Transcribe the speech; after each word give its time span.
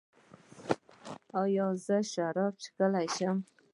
ایا 1.41 1.67
زه 1.85 1.97
شراب 2.11 2.53
څښلی 2.63 3.07
شم؟ 3.15 3.37